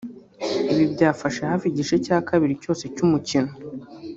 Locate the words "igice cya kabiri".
1.67-2.53